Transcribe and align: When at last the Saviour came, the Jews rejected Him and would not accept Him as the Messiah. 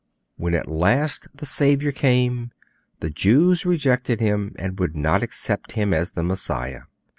When 0.35 0.55
at 0.55 0.67
last 0.67 1.27
the 1.31 1.45
Saviour 1.45 1.91
came, 1.91 2.49
the 3.01 3.11
Jews 3.11 3.67
rejected 3.67 4.19
Him 4.19 4.55
and 4.57 4.79
would 4.79 4.95
not 4.95 5.21
accept 5.21 5.73
Him 5.73 5.93
as 5.93 6.13
the 6.13 6.23
Messiah. 6.23 6.85